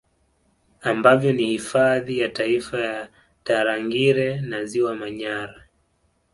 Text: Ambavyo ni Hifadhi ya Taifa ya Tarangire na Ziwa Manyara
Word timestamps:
Ambavyo 0.83 1.33
ni 1.33 1.45
Hifadhi 1.45 2.19
ya 2.19 2.29
Taifa 2.29 2.79
ya 2.81 3.09
Tarangire 3.43 4.41
na 4.41 4.65
Ziwa 4.65 4.95
Manyara 4.95 5.63